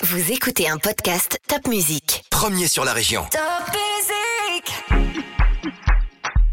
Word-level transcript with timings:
Vous 0.00 0.30
écoutez 0.30 0.68
un 0.68 0.76
podcast 0.76 1.40
Top 1.48 1.66
Music. 1.66 2.22
Premier 2.30 2.68
sur 2.68 2.84
la 2.84 2.92
région. 2.92 3.24
Top 3.32 3.40
Music 3.74 5.02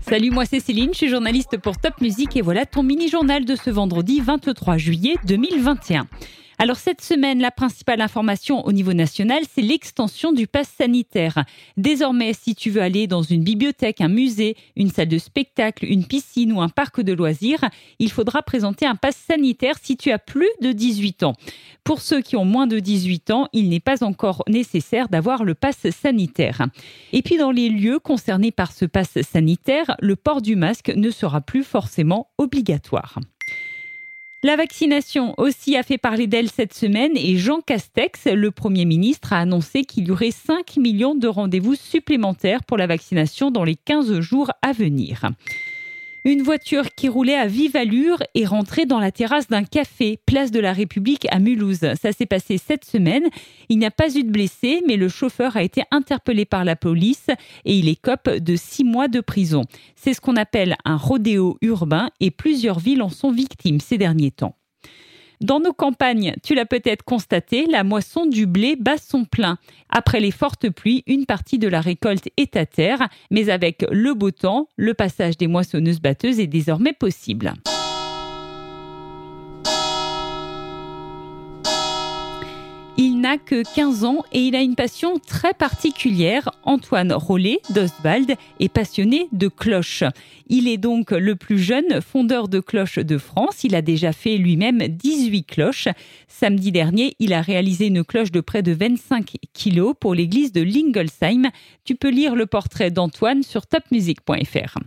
Salut, 0.01 0.31
moi 0.31 0.45
c'est 0.45 0.59
Céline, 0.59 0.89
je 0.93 0.97
suis 0.97 1.09
journaliste 1.09 1.55
pour 1.57 1.77
Top 1.77 2.01
Music 2.01 2.35
et 2.35 2.41
voilà 2.41 2.65
ton 2.65 2.81
mini-journal 2.81 3.45
de 3.45 3.55
ce 3.55 3.69
vendredi 3.69 4.19
23 4.19 4.77
juillet 4.77 5.13
2021. 5.25 6.07
Alors 6.57 6.77
cette 6.77 7.01
semaine, 7.01 7.41
la 7.41 7.51
principale 7.51 7.99
information 7.99 8.65
au 8.65 8.71
niveau 8.71 8.93
national, 8.93 9.43
c'est 9.53 9.61
l'extension 9.61 10.31
du 10.31 10.47
pass 10.47 10.69
sanitaire. 10.69 11.43
Désormais, 11.75 12.31
si 12.33 12.55
tu 12.55 12.69
veux 12.69 12.81
aller 12.81 13.07
dans 13.07 13.23
une 13.23 13.43
bibliothèque, 13.43 13.99
un 13.99 14.07
musée, 14.07 14.55
une 14.77 14.89
salle 14.89 15.09
de 15.09 15.17
spectacle, 15.17 15.85
une 15.85 16.05
piscine 16.05 16.53
ou 16.53 16.61
un 16.61 16.69
parc 16.69 17.01
de 17.01 17.11
loisirs, 17.11 17.65
il 17.99 18.09
faudra 18.09 18.41
présenter 18.41 18.85
un 18.85 18.95
pass 18.95 19.17
sanitaire 19.17 19.75
si 19.81 19.97
tu 19.97 20.11
as 20.11 20.19
plus 20.19 20.49
de 20.61 20.71
18 20.71 21.23
ans. 21.23 21.33
Pour 21.83 21.99
ceux 21.99 22.21
qui 22.21 22.37
ont 22.37 22.45
moins 22.45 22.67
de 22.67 22.79
18 22.79 23.31
ans, 23.31 23.49
il 23.51 23.67
n'est 23.67 23.81
pas 23.81 24.03
encore 24.03 24.43
nécessaire 24.47 25.09
d'avoir 25.09 25.43
le 25.43 25.55
pass 25.55 25.89
sanitaire. 25.89 26.65
Et 27.11 27.21
puis 27.21 27.37
dans 27.37 27.51
les 27.51 27.67
lieux 27.67 27.99
concernés 27.99 28.51
par 28.51 28.71
ce 28.71 28.85
pass 28.85 29.21
sanitaire, 29.21 29.95
le 29.99 30.15
port 30.15 30.41
du 30.41 30.55
masque 30.55 30.93
ne 30.95 31.11
sera 31.11 31.41
plus 31.41 31.63
forcément 31.63 32.29
obligatoire. 32.37 33.19
La 34.45 34.57
vaccination 34.57 35.33
aussi 35.39 35.75
a 35.75 35.81
fait 35.81 35.97
parler 35.97 36.27
d'elle 36.27 36.51
cette 36.51 36.75
semaine 36.75 37.13
et 37.15 37.35
Jean 37.35 37.61
Castex, 37.61 38.25
le 38.25 38.51
Premier 38.51 38.85
ministre, 38.85 39.33
a 39.33 39.39
annoncé 39.39 39.85
qu'il 39.85 40.05
y 40.05 40.11
aurait 40.11 40.29
5 40.29 40.77
millions 40.77 41.15
de 41.15 41.27
rendez-vous 41.27 41.73
supplémentaires 41.73 42.63
pour 42.63 42.77
la 42.77 42.85
vaccination 42.85 43.49
dans 43.49 43.63
les 43.63 43.73
15 43.73 44.19
jours 44.19 44.51
à 44.61 44.71
venir. 44.71 45.31
Une 46.27 46.41
voiture 46.41 46.89
qui 46.95 47.07
roulait 47.07 47.35
à 47.35 47.45
vive 47.45 47.75
allure 47.75 48.17
est 48.33 48.45
rentrée 48.45 48.87
dans 48.87 48.99
la 48.99 49.11
terrasse 49.11 49.47
d'un 49.47 49.63
café, 49.63 50.19
place 50.25 50.49
de 50.49 50.59
la 50.59 50.73
République 50.73 51.27
à 51.29 51.37
Mulhouse. 51.37 51.85
Ça 52.01 52.11
s'est 52.13 52.25
passé 52.25 52.57
cette 52.57 52.83
semaine. 52.83 53.25
Il 53.69 53.77
n'y 53.77 53.85
a 53.85 53.91
pas 53.91 54.09
eu 54.09 54.23
de 54.23 54.31
blessés, 54.31 54.81
mais 54.87 54.97
le 54.97 55.07
chauffeur 55.07 55.55
a 55.55 55.61
été 55.61 55.83
interpellé 55.91 56.45
par 56.45 56.65
la 56.65 56.75
police 56.75 57.27
et 57.63 57.77
il 57.77 57.87
écope 57.87 58.27
de 58.27 58.55
six 58.55 58.83
mois 58.83 59.07
de 59.07 59.21
prison. 59.21 59.65
C'est 59.95 60.15
ce 60.15 60.21
qu'on 60.21 60.35
appelle 60.35 60.77
un 60.83 60.97
rodéo 60.97 61.59
urbain 61.61 62.09
et 62.19 62.31
plusieurs 62.31 62.79
villes 62.79 63.03
en 63.03 63.09
sont 63.09 63.31
victimes 63.31 63.79
ces 63.79 63.99
derniers 63.99 64.31
temps. 64.31 64.55
Dans 65.41 65.59
nos 65.59 65.73
campagnes, 65.73 66.35
tu 66.43 66.55
l'as 66.55 66.65
peut-être 66.65 67.03
constaté, 67.03 67.65
la 67.65 67.83
moisson 67.83 68.25
du 68.25 68.45
blé 68.45 68.75
bat 68.75 68.97
son 68.97 69.25
plein. 69.25 69.57
Après 69.89 70.19
les 70.19 70.31
fortes 70.31 70.69
pluies, 70.69 71.03
une 71.07 71.25
partie 71.25 71.59
de 71.59 71.67
la 71.67 71.81
récolte 71.81 72.29
est 72.37 72.55
à 72.55 72.65
terre, 72.65 73.07
mais 73.31 73.49
avec 73.49 73.85
le 73.91 74.13
beau 74.13 74.31
temps, 74.31 74.67
le 74.77 74.93
passage 74.93 75.37
des 75.37 75.47
moissonneuses 75.47 76.01
batteuses 76.01 76.39
est 76.39 76.47
désormais 76.47 76.93
possible. 76.93 77.53
N'a 83.25 83.39
que 83.39 83.63
15 83.73 84.03
ans 84.03 84.23
et 84.33 84.39
il 84.39 84.55
a 84.55 84.61
une 84.61 84.75
passion 84.75 85.17
très 85.17 85.55
particulière. 85.55 86.51
Antoine 86.61 87.11
Rollet 87.11 87.59
d'Ostwald 87.71 88.35
est 88.59 88.69
passionné 88.69 89.29
de 89.31 89.47
cloches. 89.47 90.03
Il 90.45 90.67
est 90.67 90.77
donc 90.77 91.09
le 91.09 91.35
plus 91.35 91.57
jeune 91.57 92.01
fondeur 92.01 92.47
de 92.47 92.59
cloches 92.59 92.99
de 92.99 93.17
France. 93.17 93.63
Il 93.63 93.73
a 93.73 93.81
déjà 93.81 94.13
fait 94.13 94.37
lui-même 94.37 94.77
18 94.77 95.43
cloches. 95.43 95.87
Samedi 96.27 96.71
dernier, 96.71 97.15
il 97.17 97.33
a 97.33 97.41
réalisé 97.41 97.87
une 97.87 98.03
cloche 98.03 98.29
de 98.29 98.41
près 98.41 98.61
de 98.61 98.73
25 98.73 99.37
kilos 99.53 99.95
pour 99.99 100.13
l'église 100.13 100.51
de 100.51 100.61
Lingolsheim. 100.61 101.49
Tu 101.83 101.95
peux 101.95 102.11
lire 102.11 102.35
le 102.35 102.45
portrait 102.45 102.91
d'Antoine 102.91 103.41
sur 103.41 103.65
topmusic.fr. 103.65 104.77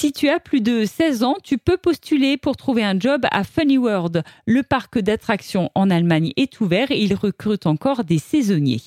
Si 0.00 0.12
tu 0.12 0.28
as 0.28 0.38
plus 0.38 0.60
de 0.60 0.84
16 0.84 1.24
ans, 1.24 1.34
tu 1.42 1.58
peux 1.58 1.76
postuler 1.76 2.36
pour 2.36 2.56
trouver 2.56 2.84
un 2.84 3.00
job 3.00 3.22
à 3.32 3.42
Funny 3.42 3.78
World. 3.78 4.22
Le 4.46 4.62
parc 4.62 5.00
d'attractions 5.00 5.72
en 5.74 5.90
Allemagne 5.90 6.32
est 6.36 6.60
ouvert 6.60 6.92
et 6.92 7.00
il 7.00 7.16
recrute 7.16 7.66
encore 7.66 8.04
des 8.04 8.18
saisonniers. 8.18 8.80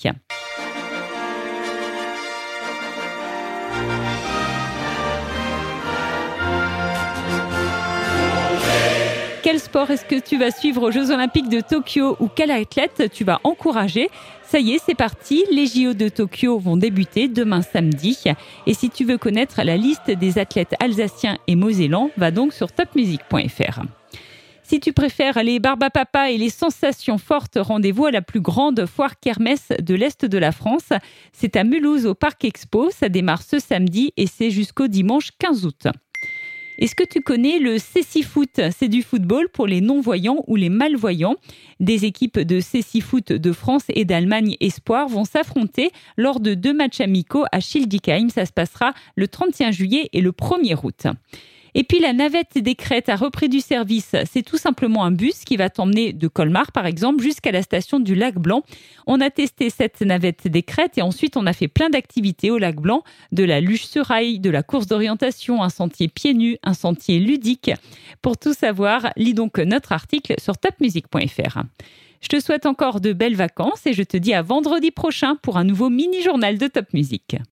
Quel 9.52 9.60
sport 9.60 9.92
est-ce 9.92 10.06
que 10.06 10.18
tu 10.18 10.38
vas 10.38 10.50
suivre 10.50 10.82
aux 10.82 10.92
Jeux 10.92 11.12
Olympiques 11.12 11.50
de 11.50 11.60
Tokyo 11.60 12.16
ou 12.22 12.30
quel 12.34 12.52
athlète 12.52 13.12
tu 13.12 13.26
vas 13.26 13.42
encourager? 13.44 14.10
Ça 14.44 14.60
y 14.60 14.72
est, 14.72 14.82
c'est 14.82 14.96
parti. 14.96 15.44
Les 15.52 15.66
JO 15.66 15.94
de 15.94 16.08
Tokyo 16.08 16.58
vont 16.58 16.78
débuter 16.78 17.28
demain 17.28 17.62
samedi. 17.62 18.18
Et 18.66 18.74
si 18.74 18.90
tu 18.90 19.04
veux 19.04 19.18
connaître 19.18 19.62
la 19.64 19.76
liste 19.76 20.10
des 20.10 20.40
athlètes 20.40 20.74
alsaciens 20.80 21.38
et 21.48 21.58
mosellans, 21.58 22.12
va 22.16 22.32
donc 22.32 22.54
sur 22.54 22.72
topmusic.fr. 22.72 23.82
Si 24.64 24.80
tu 24.80 24.94
préfères 24.94 25.44
les 25.44 25.60
barbapapas 25.60 26.30
et 26.30 26.38
les 26.38 26.50
sensations 26.50 27.18
fortes, 27.18 27.58
rendez-vous 27.60 28.06
à 28.06 28.12
la 28.12 28.22
plus 28.22 28.40
grande 28.40 28.86
foire 28.86 29.20
kermesse 29.20 29.74
de 29.82 29.96
l'Est 29.96 30.24
de 30.24 30.38
la 30.38 30.54
France. 30.54 30.94
C'est 31.34 31.58
à 31.58 31.66
Mulhouse 31.66 32.06
au 32.06 32.16
Parc 32.16 32.46
Expo. 32.46 32.90
Ça 32.90 33.10
démarre 33.10 33.42
ce 33.42 33.60
samedi 33.60 34.14
et 34.16 34.28
c'est 34.28 34.50
jusqu'au 34.50 34.88
dimanche 34.88 35.32
15 35.40 35.66
août. 35.66 35.88
Est-ce 36.82 36.96
que 36.96 37.04
tu 37.04 37.22
connais 37.22 37.60
le 37.60 37.78
Foot 37.78 38.60
C'est 38.76 38.88
du 38.88 39.04
football 39.04 39.50
pour 39.50 39.68
les 39.68 39.82
non-voyants 39.82 40.44
ou 40.48 40.56
les 40.56 40.70
malvoyants. 40.70 41.36
Des 41.80 42.06
équipes 42.06 42.40
de 42.40 42.60
Foot 42.60 43.32
de 43.32 43.52
France 43.52 43.84
et 43.90 44.04
d'Allemagne 44.04 44.58
Espoir 44.60 45.08
vont 45.08 45.24
s'affronter 45.24 45.92
lors 46.18 46.40
de 46.40 46.56
deux 46.56 46.74
matchs 46.74 47.00
amicaux 47.00 47.46
à 47.52 47.60
Schildikheim. 47.60 48.30
Ça 48.30 48.48
se 48.48 48.52
passera 48.52 48.96
le 49.16 49.28
31 49.28 49.70
juillet 49.70 50.10
et 50.12 50.22
le 50.22 50.32
1er 50.32 50.76
août. 50.84 51.06
Et 51.74 51.84
puis 51.84 52.00
la 52.00 52.14
navette 52.14 52.58
des 52.58 52.76
crêtes 52.76 53.10
a 53.10 53.16
repris 53.16 53.50
du 53.50 53.60
service. 53.60 54.16
C'est 54.32 54.44
tout 54.44 54.58
simplement 54.58 55.04
un 55.06 55.12
bus 55.12 55.44
qui 55.46 55.58
va 55.58 55.70
t'emmener 55.70 56.14
de 56.14 56.28
Colmar, 56.28 56.72
par 56.72 56.86
exemple, 56.86 57.24
jusqu'à 57.24 57.52
la 57.52 57.62
station 57.62 58.00
du 58.00 58.16
Lac 58.16 58.36
Blanc. 58.36 58.64
On 59.08 59.22
a 59.22 59.30
testé 59.30 59.70
cette 59.70 60.02
navette 60.02 60.48
des 60.48 60.64
crêtes 60.64 60.98
et 60.98 61.02
ensuite 61.02 61.38
on 61.38 61.46
a 61.46 61.54
fait 61.54 61.68
plein 61.68 61.90
d'activités 61.90 62.52
au 62.52 62.58
Lac 62.58 62.76
Blanc, 62.76 63.04
de 63.32 63.44
la 63.44 63.62
luge 63.62 63.86
sur 63.86 64.06
rail, 64.06 64.40
de 64.40 64.50
la 64.50 64.64
course 64.64 64.88
d'orientation, 64.88 65.64
un 65.64 65.70
sentier 65.70 66.08
pieds 66.08 66.34
nus, 66.34 66.58
un 66.64 66.74
sentier 66.74 67.20
ludique. 67.20 67.72
Pour 68.22 68.38
tout 68.38 68.54
savoir, 68.54 69.12
lis 69.16 69.34
donc 69.34 69.58
notre 69.60 69.92
article 69.92 70.36
sur 70.40 70.58
topmusic.fr. 70.58 71.62
Je 72.22 72.28
te 72.28 72.40
souhaite 72.40 72.68
encore 72.68 73.02
de 73.02 73.14
belles 73.14 73.36
vacances 73.36 73.86
et 73.88 73.94
je 73.94 74.04
te 74.04 74.16
dis 74.16 74.34
à 74.34 74.44
vendredi 74.44 74.92
prochain 74.92 75.38
pour 75.42 75.58
un 75.58 75.64
nouveau 75.64 75.90
mini-journal 75.90 76.58
de 76.58 76.68
Top 76.68 76.94
Music. 76.94 77.38